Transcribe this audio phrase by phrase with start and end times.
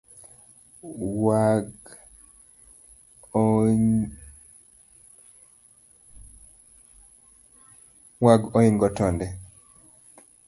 [1.23, 1.71] Yag
[8.55, 9.27] ooingo tonde